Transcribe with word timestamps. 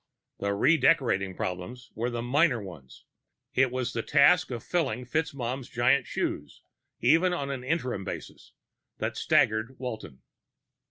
The 0.39 0.55
redecorating 0.55 1.35
problems 1.35 1.91
were 1.93 2.09
the 2.09 2.23
minor 2.23 2.59
ones. 2.59 3.05
It 3.53 3.69
was 3.69 3.93
the 3.93 4.01
task 4.01 4.49
of 4.49 4.63
filling 4.63 5.05
FitzMaugham's 5.05 5.69
giant 5.69 6.07
shoes, 6.07 6.63
even 7.01 7.33
on 7.33 7.51
an 7.51 7.63
interim 7.63 8.03
basis, 8.03 8.53
that 8.97 9.15
staggered 9.15 9.77
Walton. 9.77 10.23